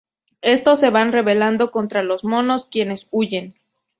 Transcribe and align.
Estos 0.41 0.79
se 0.79 0.89
van 0.89 1.11
revelando 1.11 1.69
contra 1.69 2.01
los 2.01 2.23
monos, 2.25 2.65
quienes 2.65 3.07
huyen. 3.11 3.53